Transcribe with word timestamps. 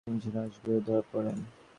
তিনি 0.03 0.19
জিসর 0.23 0.37
আশ-শুগুরে 0.41 0.79
ধরা 0.87 1.01
পড়েন। 1.11 1.37